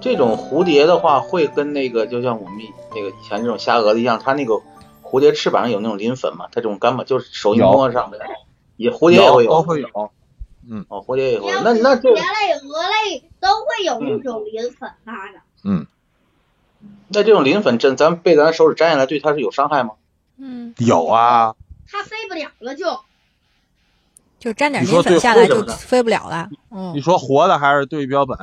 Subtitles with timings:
[0.00, 2.58] 这种蝴蝶的话，会跟那个就像我们
[2.94, 4.60] 那个以前这种虾蛾子一样，它那个
[5.02, 8.20] 蝴蝶翅膀上有那种磷粉嘛，它这种干巴就是手一摸上面，
[8.76, 10.10] 也蝴蝶也会有，都会有。
[10.68, 11.60] 嗯，哦，蝴蝶也会有。
[11.62, 15.40] 那那这蝶类、蛾类都会有那种磷粉发的。
[15.64, 15.86] 嗯，
[17.08, 19.94] 那这种磷粉真咱被咱手指摘下来，对它是有伤害吗？
[20.38, 21.54] 嗯，有啊，
[21.90, 23.00] 它飞不了了就。
[24.38, 26.48] 就沾点你说对磷粉下来就飞不了了。
[26.70, 28.38] 嗯你，说活的还是对标本？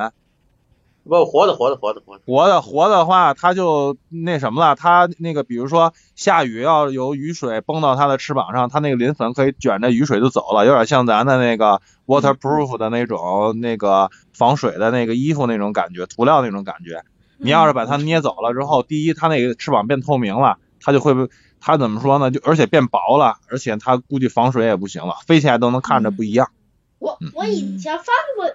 [1.08, 2.24] 不，活的，活的，活的，活的。
[2.26, 17.04] 活的活的话，它就那什么了，它那个比如说下雨要有雨水崩到它的翅膀上，它那个鳞粉可以卷着雨水就走了，有点像咱的那个 waterproof 的那种那个防水的那个衣服那种感觉，涂料那种感觉。
[17.38, 21.14] 你要是把它捏走了之后，第一它那个翅膀变透明了，它就会
[21.60, 22.32] 它怎么说呢？
[22.32, 26.50] 就而且变薄了，而且它估计防水也不行了，飞起来都能看着不一样。
[27.00, 28.48] 我嗯我以前发过，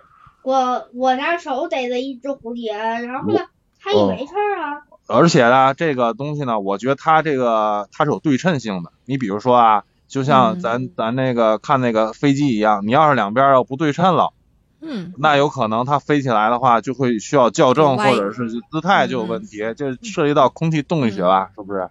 [0.43, 3.41] 我我拿手逮了一只蝴蝶，然后呢
[3.81, 4.83] 它也没事儿啊。
[5.09, 8.93] 而且呢，这个东西呢，我觉得它这个它是有对称性的。
[9.05, 14.33] 你比如说啊，就像嗯咱、咱那个看那个飞机一样，你要是两边要不对称了，
[14.81, 21.89] 嗯，那有可能它飞起来的话，就会需要校正或者是姿态就有问题，这涉及到空气动力学吧，是不是？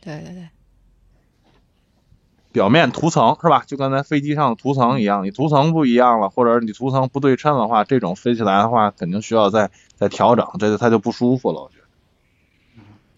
[0.00, 0.48] 对对对，
[2.52, 3.62] 表面涂层是吧？
[3.66, 11.60] 就跟咱飞机上的涂层一样，你涂层不一样了，或者你涂层不对称的话，这种飞起来的话，肯定需要再再调整，这个它就不舒服了。
[11.60, 11.80] 我觉得。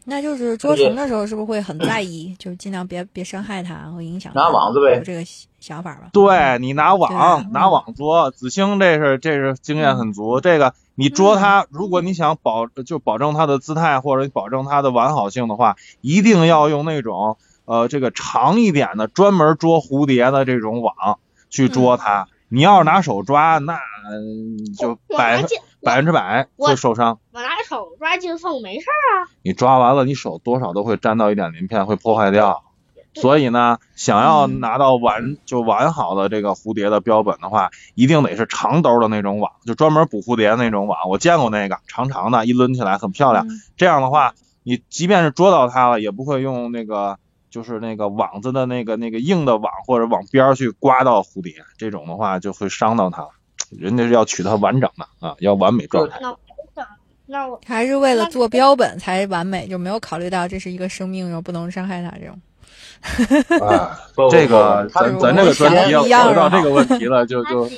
[0.05, 5.23] 那就是捉虫的时候是不是会很在意，就是尽量别别伤害它，会影响拿网子呗有这个
[5.61, 6.09] 想法吧？
[6.13, 10.41] 对你拿网嗯拿网捉，子星这是这是经验很足。
[10.41, 21.18] 这个你捉它，如果你想保就保证它的姿态或者保证它的完好性的话，一定要用那种呃这个长一点的专门捉蝴蝶的这种网
[21.50, 22.28] 去捉它。
[22.48, 23.78] 你要是拿手抓，那
[24.11, 25.46] 嗯就百分，
[25.83, 27.18] 百分之百会受伤。
[27.33, 29.33] 我拿手抓金凤没事啊。
[29.42, 32.62] 你抓完了，你手多少都会沾到一点鳞片，会破坏掉。
[33.14, 41.08] 所以呢，想要嗯拿到完就完好的这个蝴蝶的标本的话，一定得是长兜的那种网，就专门捕蝴蝶的那种网。
[41.08, 43.46] 我见过那个长长的，一抡起来很漂亮。
[43.46, 47.18] 嗯这样的话，你即便是捉到它了，也不会用那个
[47.52, 53.29] 就是那个网子的那个那个硬的网或者网边儿去刮到蝴蝶，这种的话就会伤到它了。
[53.70, 56.18] 人家是要取它完整的啊，要完美状态。
[56.20, 56.39] 那我
[57.27, 62.39] 那我还是为了做标本才完美，就没有考虑到这是一个生命，然后不能伤害它这种。
[63.61, 67.69] 啊， 不这个咱咱这个专题要一样回到这个问题了， 就就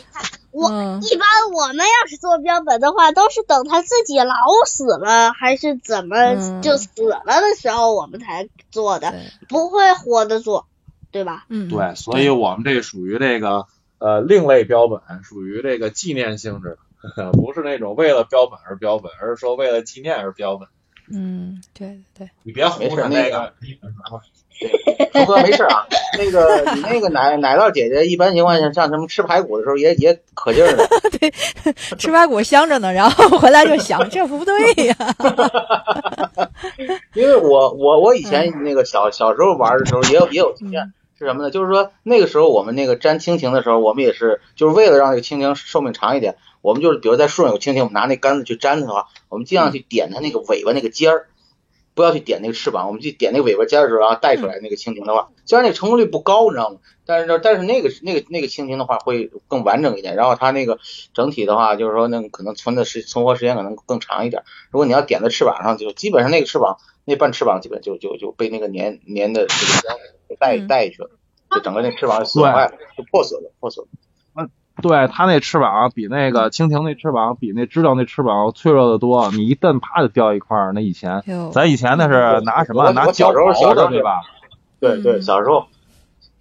[0.50, 4.34] 我嗯一般我们要是做标本的话，都是等他自己老
[4.66, 9.14] 死了还是怎么嗯就死了的时候我们才做的，
[9.48, 10.66] 不会活的做，
[11.10, 11.46] 对吧？
[11.48, 13.66] 嗯，对，所以我们这属于这个
[13.98, 16.78] 呃另类标本，属于这个纪念性质
[17.16, 20.68] 的， 不是那种为了标本而标本，而是说为了纪念而标本。
[21.10, 23.52] 嗯，对对，你别胡扯那个，
[25.12, 25.86] 猴哥没事啊。
[26.16, 30.88] 那个你那个奶奶酪姐姐，一般情况下像什么吃排骨的时候也也可劲儿的。
[31.98, 34.96] 吃排骨香着呢，然后回来就想这不对呀。
[37.14, 41.50] 因为我我我以前那个小小时候玩的时候也有也有经验，是什么呢？
[41.50, 51.28] 就是说那个时候我们那个粘蜻蜓的时候，我们也是就是为了让这个蜻蜓寿命长一点，我们就是比如在树上有蜻蜓，我们拿那杆子去粘它的话，我们尽量去点它那个尾巴那个尖儿，
[51.92, 56.78] 不要去点那个翅膀，我们去点那个尾巴尖儿的时候，然后带出来那个蜻蜓的话，虽然那个成功率不高，你知道吗？
[57.04, 60.78] 但是呢，但是那个那个那个蜻蜓的话会更完整一点，然后它那个
[61.12, 64.42] 整体的话，就是说那个可能存的时存活时间可能更长一点。
[64.70, 69.98] 如果你要点在翅膀上，就基本上那个翅膀那半翅膀基本就就就被那个粘粘的这个胶
[70.30, 71.10] 给带嗯带去了，
[71.50, 73.90] 就整个那翅膀就损坏了，就破损了，破损了。
[74.82, 80.72] 对它那翅膀比那个蜻蜓那翅膀比那知了那翅膀脆弱的多，你一蹬啪就掉一块儿。
[80.72, 81.22] 那以前
[81.52, 84.20] 咱以前那是拿什么我拿我小时候胶小时候的对吧？
[84.80, 85.66] 对对，嗯小时候，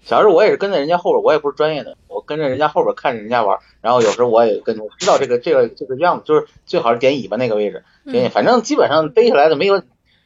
[0.01, 7.83] 小时候我也是跟在人家后边，我也不是专业的，我跟着人家后边看着人家玩，然后有时候我也跟着知道这个这个这个样子，就是最好是点尾巴那个位置，
[8.29, 9.83] 反正基本上背下来的没有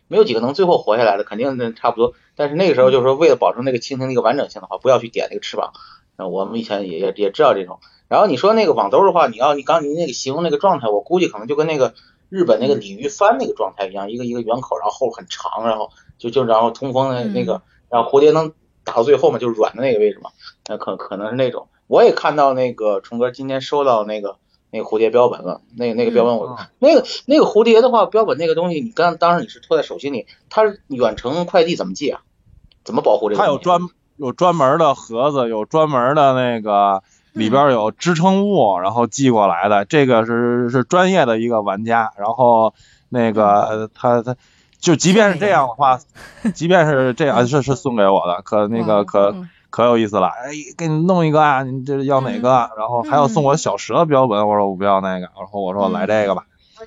[0.07, 2.13] 没有几个能最后活下来的，肯定差不多。
[2.38, 5.74] 但是那个时候就是说，为了保证那个蜻蜓的一个完整性的话，不要去点那个翅膀。
[6.18, 11.94] 那，我们以前也也也知道这种，然后你说那个网兜的话，你要你刚你那个形容那个状态，我估计可能就跟那个
[12.30, 20.31] 日本那个鲤鱼帆那个状态一样，一个一个圆口，然后后很长，然后就就然后通风的那个，然后蝴蝶能打到最后嘛就是软的那个位置嘛，
[20.68, 21.68] 那可可能是那种。
[21.88, 24.38] 我也看到那个虫哥今天收到那个
[24.71, 32.21] 那个蝴蝶标本了，那个那个标本我那个那个蝴蝶的话，标本那个东西，你刚当时你是托在手心里，它远程快递怎么寄啊？
[32.83, 33.42] 怎么保护这个？
[33.42, 33.80] 它有专
[34.18, 37.04] 有专门的盒子，有专门的那个
[37.37, 39.85] 里边有支撑物，然后寄过来的。
[39.85, 42.73] 这个是是专业的一个玩家，然后
[43.09, 44.35] 那个他他
[44.79, 45.99] 就即便是这样的话，
[46.53, 49.35] 即便是这样是是送给我的，可那个可
[49.69, 50.27] 可有意思了。
[50.27, 52.69] 哎，给你弄一个啊，你这要哪个？
[52.77, 56.43] 然后还要送我小蛇标本，我说我不要那个，然后我说来这个吧。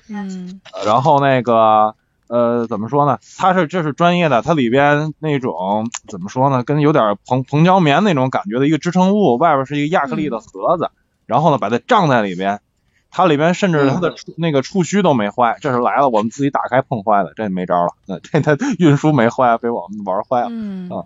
[0.09, 0.61] 嗯。
[0.85, 1.95] 然后那个。
[2.31, 3.19] 呃，怎么说呢？
[3.37, 6.63] 它是这是专业的，它里边那种怎么说呢？
[6.63, 10.91] 跟有点蓬蓬胶棉那种感觉的一个支撑物，外边是一个亚克力的盒子，
[11.25, 12.61] 然后呢把它胀在里边，
[13.09, 17.91] 它里边甚至它的那个触须都没坏，这是来了我们自己打开碰坏的，这没招了。
[18.05, 20.47] 那这它运输没坏，被我们玩坏了。
[20.51, 20.89] 嗯。
[20.89, 21.03] 啊，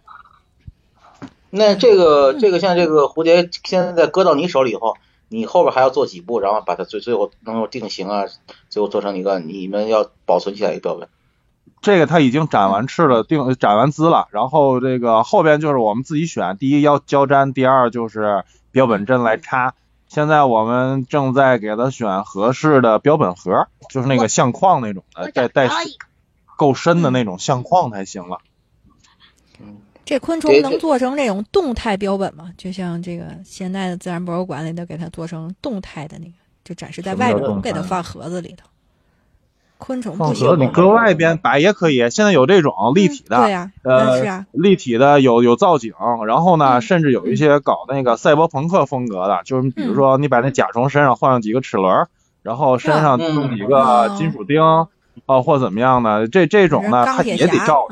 [1.49, 4.95] 那这个这个像这个蝴蝶现在搁到你手里以后，
[5.35, 8.23] 你后边还要做几步，然后把它最最后能够定型啊，
[8.69, 11.09] 最后做成一个你们要保存起来一个标本。
[11.81, 19.73] 这个他已经展完翅了，定展完资了，然后这个后边就是我们自己选，第一要胶粘，第二就是标本针来插。
[20.07, 25.69] 现在我们正在给他选合适的标本盒，就是那个相框那种的，带带
[26.57, 28.39] 够深的那种相框才行了。
[30.05, 32.51] 这昆虫能做成这种动态标本吗？
[32.57, 38.67] 就像这个现在的自然博物馆里头给它做成动态的那个，就展示在外边，不给它放盒子里头。
[39.77, 42.09] 昆虫不行，你搁外边摆也可以。
[42.09, 45.93] 现在有这种立体的，对呀，呃，是啊，立体的有有造景，
[46.25, 52.07] 然后呢，甚至有一些搞那个赛博朋克风格的，就是比如说你把那甲虫身上换上几个齿轮，
[52.41, 54.61] 然后身上弄几个金属钉，
[55.25, 57.85] 哦，或怎么样的，这这种呢，它也得罩，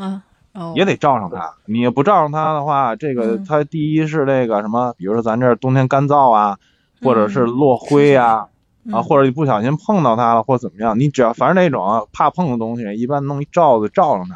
[0.76, 1.54] 也得罩上它。
[1.66, 6.58] 你不罩上它的话，这个它第一是那个什么，比如说咱这冬天干燥啊，
[7.02, 8.48] 或者是落灰呀。
[8.92, 14.36] 啊，或者你不小心碰到它了，或怎么样，你只要反正那种怕碰的东西，一般弄一罩子罩上它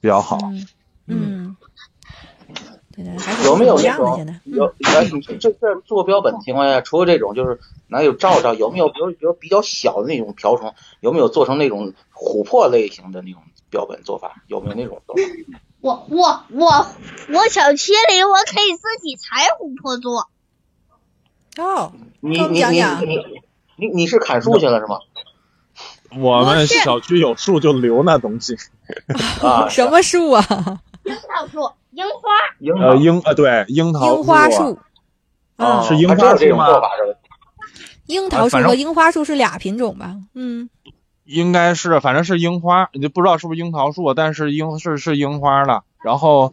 [0.00, 0.36] 比较好。
[1.06, 1.56] 嗯，
[2.92, 3.04] 对
[3.44, 4.74] 有没有那种有？
[5.38, 8.52] 这这做标本的情况下，除了这种，就是哪有罩罩？
[8.54, 10.74] 有没有比如比如比较小的那种瓢虫？
[10.98, 13.42] 有没有做成那种琥珀类型的那种
[13.74, 14.42] 标本做法？
[14.46, 15.22] 有没有那种做法？
[15.80, 16.86] 我我我
[17.28, 20.28] 我小区里我可以自己采琥珀做。
[21.58, 23.42] 哦，你你你你。
[23.76, 24.98] 你你是砍树去了是吗？
[26.16, 28.56] 我们小区有树就留那东西
[29.42, 30.80] 啊， 什么树啊？
[31.02, 32.30] 樱桃树、樱花、
[32.60, 34.78] 樱呃樱呃对樱桃樱花树
[35.56, 36.68] 啊是樱花树吗？
[38.06, 40.14] 樱桃树和樱花树是俩品种吧？
[40.34, 40.70] 嗯，
[41.24, 46.52] 应该是，反正是樱花，你就不知道是不是樱桃树，但是樱是是樱花的，然后。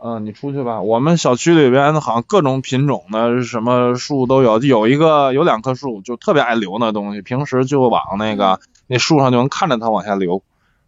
[0.00, 0.80] 嗯，你出去吧。
[0.80, 10.40] 我们小区里边好像各种品种的什么树都有，有一个有两棵树就特别爱流那东西，平时就往那个那树上就能看着它往下流。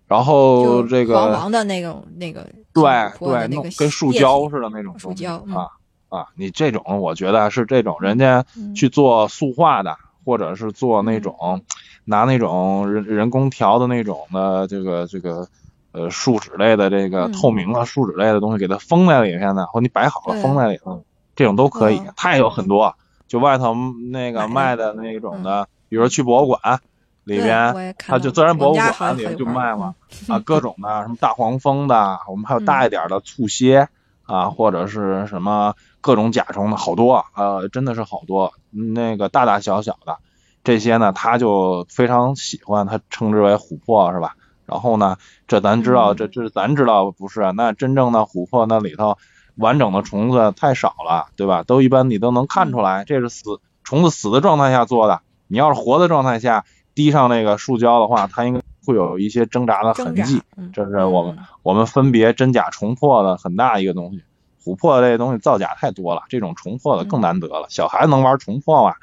[0.06, 2.84] 然后这个黄黄的那种那个对
[3.18, 5.66] 对，那跟树胶似的那种树胶啊
[6.08, 8.44] 啊，你这种我觉得是这种人家
[8.76, 11.64] 去做塑化的，或者是做那种
[12.10, 15.48] 拿那种人人工调的那种的这个这个。
[15.92, 21.02] 呃，树脂类的这个透明的树脂类的东西，给它封在里面的，或你摆好了封在里头，
[21.34, 22.00] 这种都可以。
[22.14, 22.94] 它也有很多，
[23.26, 23.74] 就外头
[24.12, 26.78] 那个卖的那种的，比如说去博物馆
[27.24, 29.96] 里边，它就自然博物馆里就卖嘛，
[30.30, 33.88] 啊，各种的什么大黄蜂的，我们还有大一点的醋蝎
[34.22, 40.18] 啊，或者是什么各种甲虫的好多，呃，真的是好多，那个大大小小的
[40.62, 44.34] 这些呢，他就非常喜欢，他称之为琥珀是吧？
[44.66, 45.16] 然后呢，
[45.48, 47.52] 这咱知道，这这咱知道不是？
[47.52, 49.18] 那真正的琥珀那里头
[49.56, 51.64] 完整的虫子太少了，对吧？
[51.64, 55.22] 都一般你都能看出来，这是死虫子死的状态下做的。
[55.48, 56.64] 你要是活的状态下
[56.94, 60.42] 滴上那个树胶的话，它应该会有一些挣扎的痕迹。
[60.72, 64.22] 这是我们我们分别真假虫珀的很大一个东西。
[64.62, 67.66] 琥珀这东西造假太多了，这种虫珀的更难得了。
[67.70, 68.94] 小孩子能玩虫珀吗？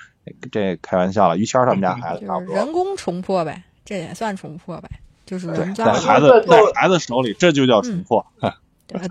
[0.51, 1.38] 这开玩笑了。
[1.38, 2.55] 于谦他们家孩子差不多。
[2.55, 4.89] 人工重破呗，这也算重破呗。
[5.25, 8.25] 就是在孩子在孩子手里，这就叫重破。
[8.39, 8.55] 啊，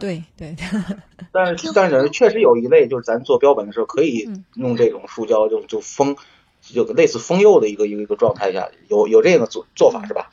[0.00, 0.56] 对对。
[1.30, 6.16] 但是但是确实有一类，就是咱做标本的时候可以用这种塑胶，就就封，
[6.62, 10.30] 就类似封釉的一个一个一个状态下，有有这个做做法是吧？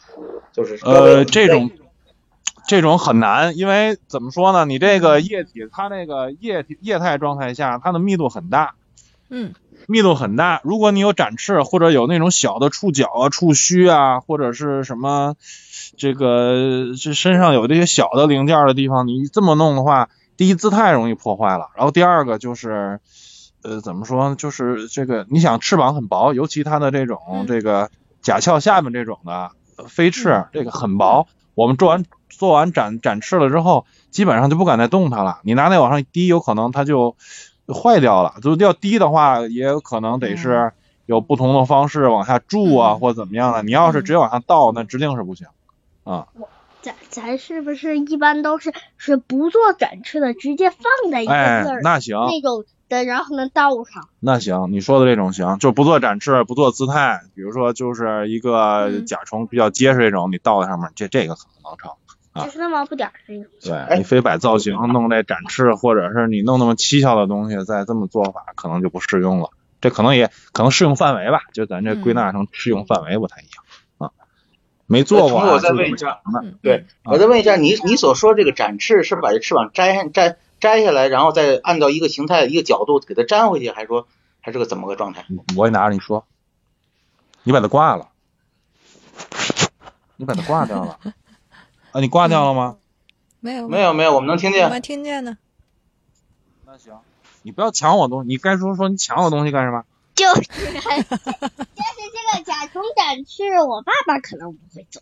[0.54, 1.70] 就是呃，这种
[2.66, 4.64] 这种很难，因为怎么说呢？
[4.64, 8.76] 你这个液体，它那个液体液态状态下，它的密度很大。
[9.28, 9.54] 嗯。
[9.88, 10.62] 密度很大。
[10.64, 15.36] 如果你有展翅或者有那种小的触角啊、触须啊，或者是什么
[15.98, 23.00] 这个这身上有这些小的零件的地方，你这么弄的话，第一姿态容易破坏了，然后第二个就是
[23.62, 27.90] 呃怎么说，就是这个你想翅膀很薄，尤其它的这种这个
[28.22, 29.52] 甲壳下面这种的
[29.88, 35.40] 飞翅，这个很薄，我们做完做完展展翅了之后，基本上就不敢再动它了。
[35.44, 37.16] 你拿那往上一滴，有可能它就
[37.68, 38.36] 坏掉了。
[38.42, 40.72] 就是要低的话，也有可能得是
[41.06, 43.62] 有不同的方式往下注啊，或怎么样的。
[43.64, 45.48] 你要是直接往下倒，那指定是不行
[46.04, 46.28] 啊。
[46.82, 54.10] 咱咱是不是一般都是是不做展翅的，直接放在一个地哎儿，那行，那种的，然后呢倒上。
[54.20, 61.92] 那行，你说的这种行，就不做展翅，不做姿态，比如说就是一个嗯甲虫比较结实这种，你倒在上面，这这个可能能成。
[62.34, 63.46] 啊就是那么不点儿那种。
[63.62, 69.50] 对你非摆造型弄那展翅，或者是你弄那么蹊跷的东西，再这么做法，可能就不适用了。
[69.82, 73.64] 这可能也可能适用范围吧，就咱这归纳成适用范围不太一样
[73.98, 74.12] 啊。
[74.86, 84.08] 没做过、啊，我再问一下，嗯对，我再问一下，你你所说这个展翅是把这翅膀摘下摘摘下来，然后再按照一个形态一个角度给它粘回去，还是说
[84.40, 85.26] 还是个怎么个状态？
[85.58, 86.26] 我也拿着你说，
[87.44, 88.08] 你把它挂了，
[90.16, 90.98] 你把它挂掉了
[91.94, 92.02] 啊？
[92.02, 92.76] 你挂掉了吗？
[93.40, 94.70] 没有没有没有，我们能听见我见。
[94.72, 95.38] 们听见呢。
[96.66, 97.00] 那行，
[97.44, 99.84] 你不要抢我东西，你该说说你抢我东西干什么？
[100.16, 105.02] 就是，但是这个甲虫展翅，我爸爸可能不会做。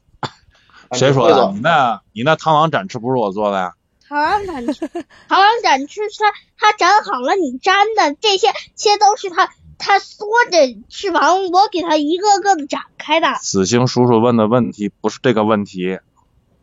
[0.94, 1.52] 谁说的？
[1.54, 3.74] 你那你那螳螂展翅不是我做的呀？
[4.10, 10.58] 螳螂展翅，螳螂展翅它它展好了，你粘的这些些都是它它缩着
[10.90, 13.36] 翅膀，我给它一个个的展开的。
[13.42, 16.00] 子星叔叔问的问题不是这个问题，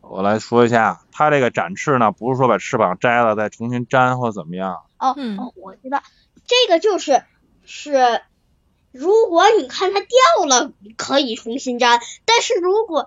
[0.09, 6.01] 我来说一下，它这个展翅呢，不是说把翅膀摘了再重新粘或怎么样，哦、嗯哦，我知道，
[6.47, 7.23] 这个就是
[7.63, 8.21] 是，
[8.91, 13.05] 如果你看它掉了，可以重新粘，但是如果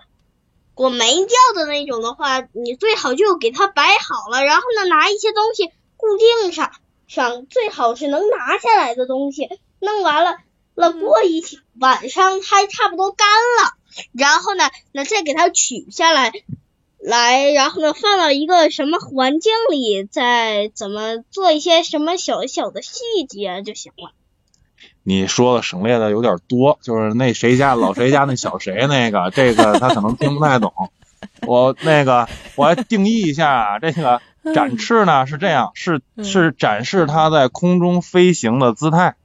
[0.74, 6.70] 果没掉的那种的话，你最好就给它摆好了，然后呢拿一些东西固定上，
[7.08, 9.48] 上最好是能拿下来的东西，
[9.80, 10.36] 弄完了
[10.76, 13.74] 了过一天晚上它差不多干了，
[14.12, 16.32] 然后呢，那再给它取下来。
[17.02, 24.12] 来，然后呢，放到一个什么环境里，再怎么做一些什么小小的细节就行了。
[25.02, 30.72] 你说的省略的有点多，就是那谁家老谁家那小谁那个，这个他可能听不太懂。
[31.46, 34.20] 我那个我来定义一下啊，这个
[34.54, 39.16] 展翅呢是这样，是是展示它在空中飞行的姿态。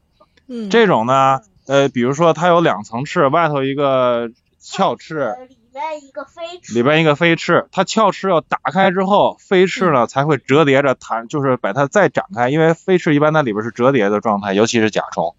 [0.47, 5.35] 嗯，这种呢，呃，比如说它有两层翅，外头一个翘翅，
[5.77, 15.35] 呃里面一个飞翅，里边一个飞翅，它鞘翅要打开之后，飞翅呢才会折叠着弹，就是把它再展开，因为飞翅一般在里边是折叠的状态，尤其是甲虫。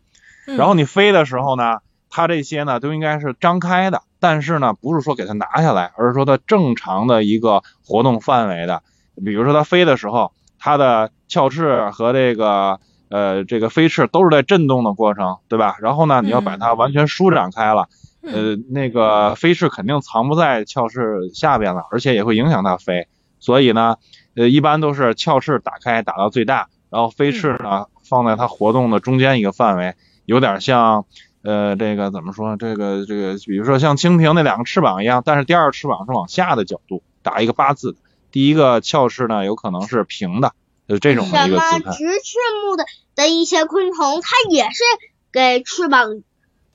[0.47, 1.79] 嗯然后你飞的时候呢，
[2.09, 8.83] 它这些呢都应该是张开的，但是呢不是说给它拿下来，而是说它正常的一个活动范围的。
[9.25, 12.81] 比如说它飞的时候，它的鞘翅和这个
[13.11, 15.77] 呃这个飞翅都是在震动的过程，对吧？
[15.81, 17.89] 然后呢，你要把它完全舒展开了，
[18.33, 23.09] 呃，那个飞翅肯定藏不在鞘翅下边了，而且也会影响它飞。
[23.41, 23.97] 所以呢，
[24.35, 29.95] 呃，一般都是鞘翅打开打到最大，然后飞翅呢放在它活动的中间一个范围，
[30.25, 31.07] 有点像
[31.43, 32.57] 呃这个怎么说？
[32.57, 37.97] 这个这个，比如说像蜻蜓那两个翅膀一样，但是第二翅膀是往下的角度打一个八字，
[38.33, 40.53] 第一个鞘翅呢有可能是平的，
[40.89, 41.91] 就这种的一个姿态。
[41.91, 44.83] 么直翅目的的一些昆虫，它也是
[45.31, 46.23] 给翅膀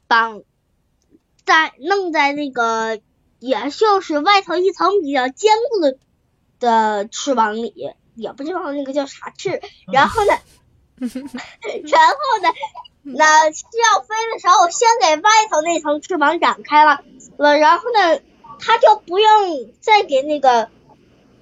[0.07, 0.41] 绑
[1.45, 3.00] 在弄在那个，
[3.39, 5.97] 也就是外头一层比较坚固的
[6.59, 9.62] 的翅膀里，也不知道那个叫啥翅。
[9.91, 10.33] 然后呢，
[11.00, 12.50] 然后呢，
[13.01, 17.03] 那需要飞的时候，先给外头那层翅膀展开了，
[17.38, 18.21] 了，然后呢，
[18.59, 20.69] 它就不用再给那个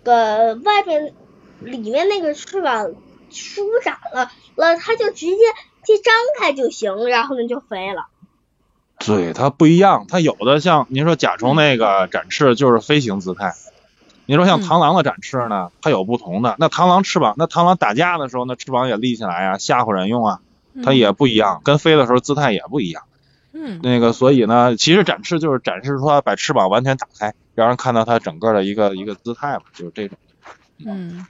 [0.04, 1.14] 个外边
[1.60, 2.96] 里面那个翅膀
[3.30, 5.38] 舒展了，了，它就直接
[5.86, 8.08] 去张开就行，然后呢就飞了。
[9.06, 13.54] 对，它不一样，它有的像您说甲虫那个展翅就是飞行姿态，
[14.26, 16.56] 您说像嗯螳螂的展翅呢，它有不同的。
[16.60, 20.40] 那螳螂翅膀，那螳螂打架的时候，那翅膀也立起来呀，吓唬人用啊，
[20.84, 23.04] 它也不一样，跟飞的时候姿态也不一样。
[23.54, 30.18] 嗯那个，所以呢，其实展翅就是展示说把翅膀完全打开，让人看到它整个的一个一个姿态嘛，就是这种。
[30.86, 31.26] 嗯，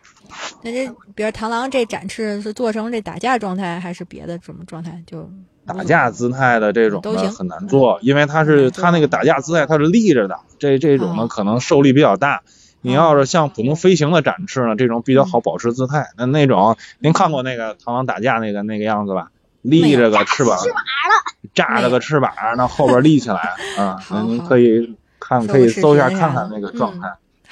[0.62, 5.02] 那这比如螳螂这展翅是做成这打架状态，还是别的什么状态？
[5.08, 5.28] 就
[5.66, 12.42] 打架姿态的这种都行呢很难做，因为它是它那个打架姿态它是立着的，这这种呢哦可能受力比较大。
[12.82, 16.08] 你要是像普通飞行的展翅呢，这种比较好保持姿态。
[16.18, 19.30] 那那种您看过那个螳螂打架那个那个样子吧？
[19.62, 27.08] 立着个翅膀，翅膀了，炸着个翅膀，那后边立起来啊，那您可以看，可以搜一下看看那个状态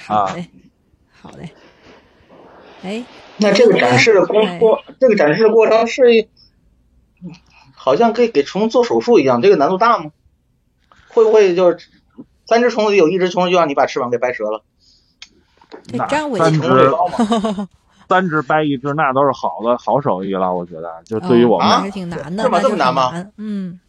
[0.08, 0.26] 啊。
[0.26, 0.48] 好嘞，
[1.22, 1.50] 好嘞。
[2.82, 3.04] 哎，
[3.36, 6.02] 那这个展示的过过，这个展示的过程是，
[7.82, 10.10] 好像可以给虫做手术一样，这个难度大吗？
[11.08, 11.88] 会不会就是
[12.44, 14.62] 三只虫子里有一只虫子就让你把翅膀给掰折了？
[15.94, 16.92] 那三只，
[18.06, 21.02] 三只掰一只，那都是好的好手艺了，我觉得。
[21.06, 22.60] 就对于我们还是挺难的，是吗？
[22.60, 23.12] 这么难吗？
[23.38, 23.80] 嗯，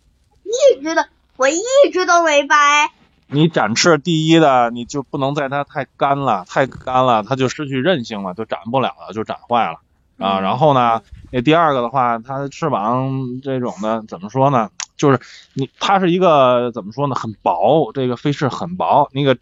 [0.46, 1.60] 一直的，我一
[1.92, 2.92] 直都没掰。
[3.28, 9.80] 你展翅第一的，你就不能在它太干了，太干了，它就失去韧性了，就展不了了，就展坏了
[10.22, 10.40] 啊。
[10.40, 11.02] 然后呢，
[11.32, 13.12] 那第二个的话，它的翅膀
[13.44, 14.70] 这种的怎么说呢？
[14.96, 15.20] 就是
[15.54, 17.16] 你它是一个怎么说呢？
[17.16, 19.38] 很薄，这个飞翅很薄，那个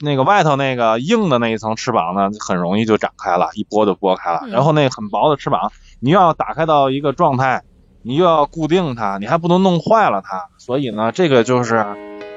[0.00, 4.42] 那个外头那个硬的那一层翅膀呢，很容易就展开了，一拨就拨开了。
[4.48, 7.62] 然后那很薄的翅膀，你又要打开到一个状态，
[8.02, 10.44] 你又要固定它，你还不能弄坏了它。
[10.58, 11.84] 所以呢，这个就是。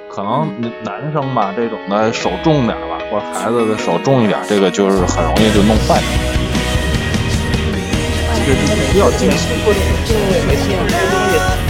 [0.10, 0.50] 可能
[0.84, 6.02] 男生吧，这种的手重点吧，或者孩子的手重一点，这个就是很容易就弄坏。
[8.48, 9.50] 这是比较艰辛，
[10.06, 10.22] 这个
[11.12, 11.67] 东西。